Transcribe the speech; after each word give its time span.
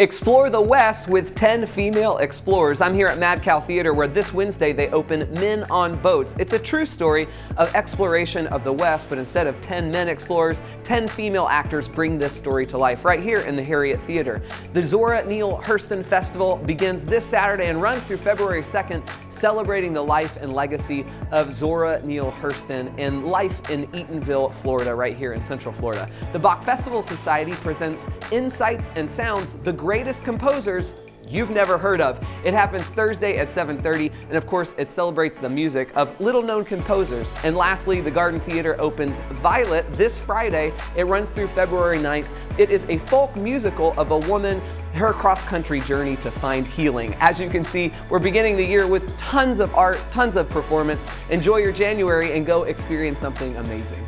Explore 0.00 0.48
the 0.48 0.60
West 0.60 1.08
with 1.08 1.34
10 1.34 1.66
female 1.66 2.18
explorers. 2.18 2.80
I'm 2.80 2.94
here 2.94 3.08
at 3.08 3.18
Mad 3.18 3.42
Cow 3.42 3.58
Theater 3.58 3.92
where 3.92 4.06
this 4.06 4.32
Wednesday 4.32 4.72
they 4.72 4.88
open 4.90 5.28
Men 5.40 5.64
on 5.72 6.00
Boats. 6.00 6.36
It's 6.38 6.52
a 6.52 6.58
true 6.58 6.86
story 6.86 7.26
of 7.56 7.74
exploration 7.74 8.46
of 8.46 8.62
the 8.62 8.72
West, 8.72 9.08
but 9.08 9.18
instead 9.18 9.48
of 9.48 9.60
10 9.60 9.90
men 9.90 10.06
explorers, 10.06 10.62
10 10.84 11.08
female 11.08 11.48
actors 11.48 11.88
bring 11.88 12.16
this 12.16 12.32
story 12.32 12.64
to 12.66 12.78
life 12.78 13.04
right 13.04 13.20
here 13.20 13.40
in 13.40 13.56
the 13.56 13.62
Harriet 13.64 14.00
Theater. 14.02 14.40
The 14.72 14.86
Zora 14.86 15.24
Neale 15.24 15.58
Hurston 15.64 16.04
Festival 16.04 16.58
begins 16.58 17.02
this 17.02 17.26
Saturday 17.26 17.66
and 17.66 17.82
runs 17.82 18.04
through 18.04 18.18
February 18.18 18.62
2nd, 18.62 19.02
celebrating 19.30 19.92
the 19.92 20.04
life 20.04 20.36
and 20.36 20.52
legacy 20.52 21.04
of 21.32 21.52
Zora 21.52 22.00
Neale 22.02 22.30
Hurston 22.40 22.94
and 22.98 23.26
life 23.26 23.68
in 23.68 23.88
Eatonville, 23.88 24.54
Florida, 24.54 24.94
right 24.94 25.16
here 25.16 25.32
in 25.32 25.42
Central 25.42 25.74
Florida. 25.74 26.08
The 26.32 26.38
Bach 26.38 26.62
Festival 26.62 27.02
Society 27.02 27.54
presents 27.54 28.06
insights 28.30 28.92
and 28.94 29.10
sounds 29.10 29.56
the 29.64 29.72
greatest 29.88 30.22
composers 30.22 30.94
you've 31.26 31.48
never 31.48 31.78
heard 31.78 31.98
of. 31.98 32.22
It 32.44 32.52
happens 32.52 32.82
Thursday 32.82 33.38
at 33.38 33.48
7:30 33.48 34.12
and 34.28 34.36
of 34.36 34.46
course 34.46 34.74
it 34.76 34.90
celebrates 34.90 35.38
the 35.38 35.48
music 35.48 35.88
of 35.96 36.20
little-known 36.20 36.66
composers. 36.66 37.34
And 37.42 37.56
lastly, 37.56 38.02
the 38.02 38.10
Garden 38.10 38.38
Theater 38.38 38.76
opens 38.78 39.20
Violet 39.40 39.90
this 39.94 40.20
Friday. 40.20 40.74
It 40.94 41.04
runs 41.04 41.30
through 41.30 41.48
February 41.48 41.96
9th. 41.96 42.28
It 42.58 42.68
is 42.68 42.84
a 42.90 42.98
folk 42.98 43.34
musical 43.36 43.94
of 43.96 44.10
a 44.10 44.18
woman 44.28 44.60
her 44.92 45.14
cross-country 45.14 45.80
journey 45.80 46.16
to 46.16 46.30
find 46.30 46.66
healing. 46.66 47.14
As 47.18 47.40
you 47.40 47.48
can 47.48 47.64
see, 47.64 47.90
we're 48.10 48.18
beginning 48.18 48.58
the 48.58 48.66
year 48.74 48.86
with 48.86 49.16
tons 49.16 49.58
of 49.58 49.74
art, 49.74 49.98
tons 50.10 50.36
of 50.36 50.50
performance. 50.50 51.08
Enjoy 51.30 51.56
your 51.56 51.72
January 51.72 52.36
and 52.36 52.44
go 52.44 52.64
experience 52.64 53.20
something 53.20 53.56
amazing. 53.56 54.04